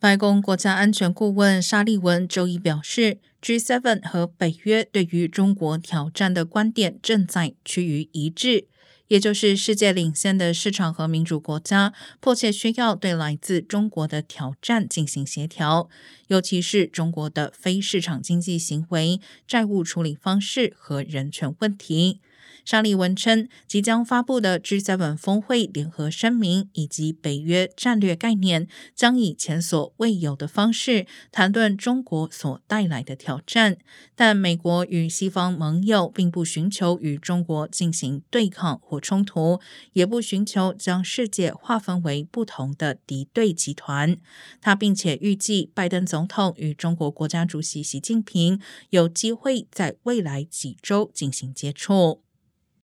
[0.00, 8.66] 白宫国家安全顾问沙利文周一表示，G7 和北约对于中国挑战的观点正在趋于一致，
[9.08, 15.90] 也就是世界领先的市场和民主国家迫切需要对来自中国的挑战进行协调，
[16.28, 22.22] 尤其是中国的非市场经济行为、债务处理方式和人权问题。
[22.64, 33.78] 沙利文称，即将发布的 G7 峰会联合声明以及北约战略概念，将以前所未有的方式谈论中国所带来的挑战。
[34.14, 39.60] 但美国与西方盟友并不寻求与中国进行对抗或冲突，
[39.94, 44.16] 也不寻求将世界划分为不同的敌对集团。
[44.60, 52.22] 他并且预计，拜登总统与中国国家主席习近平有机会在未来几周进行接触。